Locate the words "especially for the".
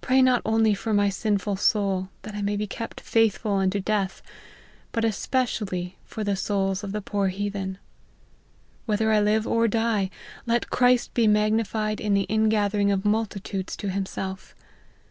5.04-6.34